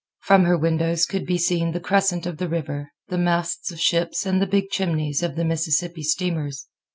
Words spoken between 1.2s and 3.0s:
be seen the crescent of the river,